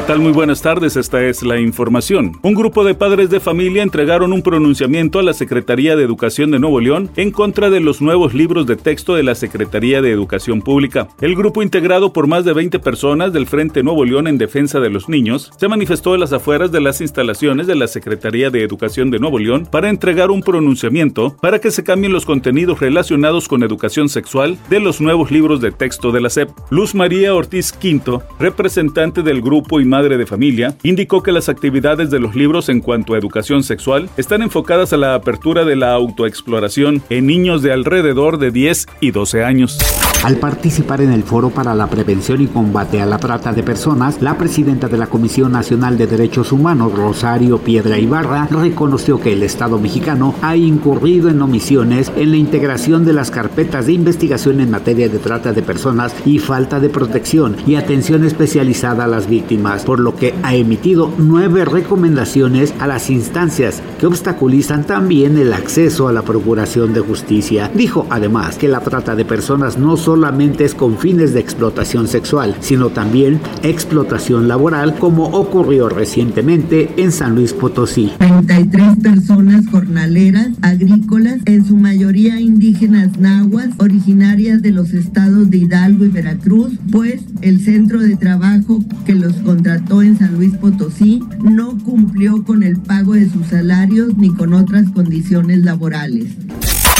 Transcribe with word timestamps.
¿Qué 0.00 0.06
tal? 0.06 0.20
Muy 0.20 0.32
buenas 0.32 0.62
tardes, 0.62 0.96
esta 0.96 1.22
es 1.22 1.42
la 1.42 1.60
información. 1.60 2.32
Un 2.40 2.54
grupo 2.54 2.84
de 2.84 2.94
padres 2.94 3.28
de 3.28 3.38
familia 3.38 3.82
entregaron 3.82 4.32
un 4.32 4.40
pronunciamiento 4.40 5.18
a 5.18 5.22
la 5.22 5.34
Secretaría 5.34 5.94
de 5.94 6.02
Educación 6.02 6.50
de 6.50 6.58
Nuevo 6.58 6.80
León 6.80 7.10
en 7.16 7.30
contra 7.30 7.68
de 7.68 7.80
los 7.80 8.00
nuevos 8.00 8.32
libros 8.32 8.66
de 8.66 8.76
texto 8.76 9.14
de 9.14 9.22
la 9.22 9.34
Secretaría 9.34 10.00
de 10.00 10.10
Educación 10.10 10.62
Pública. 10.62 11.08
El 11.20 11.36
grupo 11.36 11.62
integrado 11.62 12.14
por 12.14 12.28
más 12.28 12.46
de 12.46 12.54
20 12.54 12.78
personas 12.78 13.34
del 13.34 13.46
Frente 13.46 13.82
Nuevo 13.82 14.06
León 14.06 14.26
en 14.26 14.38
defensa 14.38 14.80
de 14.80 14.88
los 14.88 15.10
niños 15.10 15.52
se 15.58 15.68
manifestó 15.68 16.14
en 16.14 16.20
las 16.20 16.32
afueras 16.32 16.72
de 16.72 16.80
las 16.80 17.02
instalaciones 17.02 17.66
de 17.66 17.74
la 17.74 17.86
Secretaría 17.86 18.48
de 18.48 18.64
Educación 18.64 19.10
de 19.10 19.18
Nuevo 19.18 19.38
León 19.38 19.68
para 19.70 19.90
entregar 19.90 20.30
un 20.30 20.42
pronunciamiento 20.42 21.36
para 21.42 21.58
que 21.58 21.70
se 21.70 21.84
cambien 21.84 22.14
los 22.14 22.24
contenidos 22.24 22.80
relacionados 22.80 23.48
con 23.48 23.62
educación 23.62 24.08
sexual 24.08 24.56
de 24.70 24.80
los 24.80 25.02
nuevos 25.02 25.30
libros 25.30 25.60
de 25.60 25.72
texto 25.72 26.10
de 26.10 26.22
la 26.22 26.30
SEP. 26.30 26.48
Luz 26.70 26.94
María 26.94 27.34
Ortiz 27.34 27.70
Quinto, 27.70 28.22
representante 28.38 29.22
del 29.22 29.42
grupo 29.42 29.78
y 29.78 29.89
madre 29.90 30.16
de 30.16 30.24
familia, 30.24 30.74
indicó 30.82 31.22
que 31.22 31.32
las 31.32 31.50
actividades 31.50 32.10
de 32.10 32.20
los 32.20 32.34
libros 32.34 32.70
en 32.70 32.80
cuanto 32.80 33.12
a 33.12 33.18
educación 33.18 33.62
sexual 33.62 34.08
están 34.16 34.40
enfocadas 34.40 34.94
a 34.94 34.96
la 34.96 35.14
apertura 35.14 35.66
de 35.66 35.76
la 35.76 35.92
autoexploración 35.92 37.02
en 37.10 37.26
niños 37.26 37.60
de 37.60 37.72
alrededor 37.72 38.38
de 38.38 38.50
10 38.50 38.86
y 39.00 39.10
12 39.10 39.44
años. 39.44 39.78
Al 40.22 40.36
participar 40.36 41.00
en 41.00 41.12
el 41.12 41.22
foro 41.22 41.48
para 41.48 41.74
la 41.74 41.86
prevención 41.86 42.42
y 42.42 42.46
combate 42.46 43.00
a 43.00 43.06
la 43.06 43.16
trata 43.16 43.54
de 43.54 43.62
personas, 43.62 44.20
la 44.20 44.36
presidenta 44.36 44.86
de 44.86 44.98
la 44.98 45.06
Comisión 45.06 45.52
Nacional 45.52 45.96
de 45.96 46.06
Derechos 46.06 46.52
Humanos, 46.52 46.92
Rosario 46.92 47.56
Piedra 47.56 47.98
Ibarra, 47.98 48.46
reconoció 48.50 49.18
que 49.18 49.32
el 49.32 49.42
Estado 49.42 49.78
mexicano 49.78 50.34
ha 50.42 50.56
incurrido 50.56 51.30
en 51.30 51.40
omisiones 51.40 52.12
en 52.16 52.32
la 52.32 52.36
integración 52.36 53.06
de 53.06 53.14
las 53.14 53.30
carpetas 53.30 53.86
de 53.86 53.94
investigación 53.94 54.60
en 54.60 54.70
materia 54.70 55.08
de 55.08 55.18
trata 55.18 55.54
de 55.54 55.62
personas 55.62 56.14
y 56.26 56.38
falta 56.38 56.80
de 56.80 56.90
protección 56.90 57.56
y 57.66 57.76
atención 57.76 58.22
especializada 58.22 59.04
a 59.04 59.08
las 59.08 59.26
víctimas, 59.26 59.84
por 59.84 60.00
lo 60.00 60.16
que 60.16 60.34
ha 60.42 60.54
emitido 60.54 61.10
nueve 61.16 61.64
recomendaciones 61.64 62.74
a 62.78 62.86
las 62.86 63.08
instancias 63.08 63.82
que 63.98 64.06
obstaculizan 64.06 64.84
también 64.84 65.38
el 65.38 65.54
acceso 65.54 66.08
a 66.08 66.12
la 66.12 66.22
procuración 66.22 66.92
de 66.92 67.00
justicia. 67.00 67.70
Dijo 67.74 68.06
además 68.10 68.58
que 68.58 68.68
la 68.68 68.80
trata 68.80 69.16
de 69.16 69.24
personas 69.24 69.78
no 69.78 69.96
solamente 70.10 70.64
es 70.64 70.74
con 70.74 70.98
fines 70.98 71.34
de 71.34 71.38
explotación 71.38 72.08
sexual, 72.08 72.56
sino 72.58 72.88
también 72.88 73.40
explotación 73.62 74.48
laboral, 74.48 74.96
como 74.98 75.26
ocurrió 75.26 75.88
recientemente 75.88 76.92
en 76.96 77.12
San 77.12 77.36
Luis 77.36 77.52
Potosí. 77.52 78.10
33 78.18 78.96
personas 78.96 79.68
jornaleras 79.68 80.48
agrícolas, 80.62 81.38
en 81.44 81.64
su 81.64 81.76
mayoría 81.76 82.40
indígenas 82.40 83.20
nahuas, 83.20 83.68
originarias 83.78 84.62
de 84.62 84.72
los 84.72 84.94
estados 84.94 85.48
de 85.48 85.58
Hidalgo 85.58 86.04
y 86.04 86.08
Veracruz, 86.08 86.72
pues 86.90 87.22
el 87.40 87.60
centro 87.60 88.00
de 88.00 88.16
trabajo 88.16 88.84
que 89.06 89.14
los 89.14 89.34
contrató 89.34 90.02
en 90.02 90.18
San 90.18 90.34
Luis 90.34 90.56
Potosí 90.56 91.22
no 91.40 91.78
cumplió 91.84 92.42
con 92.42 92.64
el 92.64 92.78
pago 92.78 93.12
de 93.12 93.30
sus 93.30 93.46
salarios 93.46 94.16
ni 94.16 94.30
con 94.34 94.54
otras 94.54 94.90
condiciones 94.90 95.62
laborales. 95.62 96.34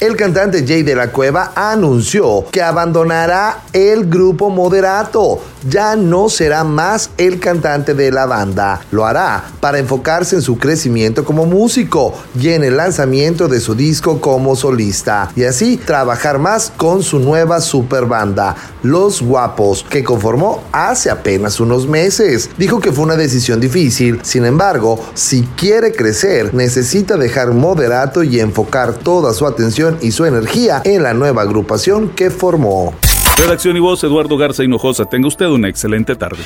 El 0.00 0.16
cantante 0.16 0.64
Jay 0.66 0.82
de 0.82 0.94
la 0.94 1.12
Cueva 1.12 1.52
anunció 1.54 2.46
que 2.50 2.62
abandonará 2.62 3.64
el 3.74 4.08
grupo 4.08 4.48
Moderato. 4.48 5.42
Ya 5.68 5.94
no 5.94 6.30
será 6.30 6.64
más 6.64 7.10
el 7.18 7.38
cantante 7.38 7.92
de 7.92 8.10
la 8.10 8.24
banda. 8.24 8.80
Lo 8.92 9.04
hará 9.04 9.44
para 9.60 9.78
enfocarse 9.78 10.36
en 10.36 10.40
su 10.40 10.56
crecimiento 10.56 11.22
como 11.22 11.44
músico 11.44 12.14
y 12.34 12.48
en 12.48 12.64
el 12.64 12.78
lanzamiento 12.78 13.46
de 13.46 13.60
su 13.60 13.74
disco 13.74 14.22
como 14.22 14.56
solista. 14.56 15.30
Y 15.36 15.44
así 15.44 15.76
trabajar 15.76 16.38
más 16.38 16.72
con 16.74 17.02
su 17.02 17.18
nueva 17.18 17.60
super 17.60 18.06
banda, 18.06 18.56
Los 18.82 19.20
Guapos, 19.20 19.84
que 19.90 20.02
conformó 20.02 20.62
hace 20.72 21.10
apenas 21.10 21.60
unos 21.60 21.86
meses. 21.86 22.48
Dijo 22.56 22.80
que 22.80 22.90
fue 22.90 23.04
una 23.04 23.16
decisión 23.16 23.60
difícil. 23.60 24.20
Sin 24.22 24.46
embargo, 24.46 24.98
si 25.12 25.42
quiere 25.58 25.92
crecer, 25.92 26.54
necesita 26.54 27.18
dejar 27.18 27.52
Moderato 27.52 28.22
y 28.22 28.40
enfocar 28.40 28.94
toda 28.94 29.34
su 29.34 29.46
atención 29.46 29.89
y 30.00 30.12
su 30.12 30.24
energía 30.24 30.82
en 30.84 31.02
la 31.02 31.14
nueva 31.14 31.42
agrupación 31.42 32.10
que 32.10 32.30
formó. 32.30 32.94
Redacción 33.36 33.76
y 33.76 33.80
voz, 33.80 34.04
Eduardo 34.04 34.36
Garza 34.36 34.62
Hinojosa. 34.62 35.06
Tenga 35.06 35.28
usted 35.28 35.46
una 35.46 35.68
excelente 35.68 36.16
tarde. 36.16 36.42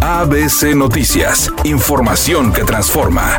ABC 0.00 0.74
Noticias, 0.74 1.50
información 1.64 2.52
que 2.52 2.64
transforma. 2.64 3.38